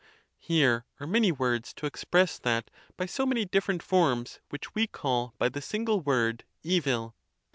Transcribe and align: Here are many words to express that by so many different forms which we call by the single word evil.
Here 0.39 0.87
are 0.99 1.05
many 1.05 1.31
words 1.31 1.75
to 1.75 1.85
express 1.85 2.39
that 2.39 2.71
by 2.97 3.05
so 3.05 3.23
many 3.23 3.45
different 3.45 3.83
forms 3.83 4.39
which 4.49 4.73
we 4.73 4.87
call 4.87 5.35
by 5.37 5.47
the 5.47 5.61
single 5.61 6.01
word 6.01 6.43
evil. 6.63 7.15